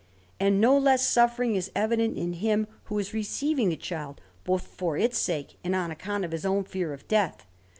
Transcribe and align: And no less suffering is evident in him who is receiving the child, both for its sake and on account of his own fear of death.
And 0.39 0.59
no 0.59 0.75
less 0.79 1.07
suffering 1.07 1.53
is 1.53 1.69
evident 1.75 2.17
in 2.17 2.33
him 2.33 2.65
who 2.85 2.97
is 2.97 3.13
receiving 3.13 3.69
the 3.69 3.75
child, 3.75 4.19
both 4.43 4.65
for 4.65 4.97
its 4.97 5.19
sake 5.19 5.59
and 5.63 5.75
on 5.75 5.91
account 5.91 6.25
of 6.25 6.31
his 6.31 6.43
own 6.43 6.63
fear 6.63 6.91
of 6.91 7.07
death. 7.07 7.45